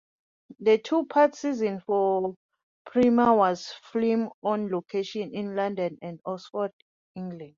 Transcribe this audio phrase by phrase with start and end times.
[0.59, 2.33] The two-part season four
[2.87, 6.71] premiere was filmed on location in London and Oxford,
[7.13, 7.49] England.